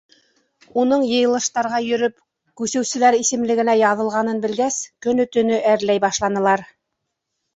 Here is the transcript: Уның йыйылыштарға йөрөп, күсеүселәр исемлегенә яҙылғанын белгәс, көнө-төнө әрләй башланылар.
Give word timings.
Уның 0.83 1.01
йыйылыштарға 1.07 1.81
йөрөп, 1.87 2.15
күсеүселәр 2.61 3.17
исемлегенә 3.19 3.77
яҙылғанын 3.81 4.41
белгәс, 4.47 4.79
көнө-төнө 5.07 5.61
әрләй 5.75 6.03
башланылар. 6.07 6.65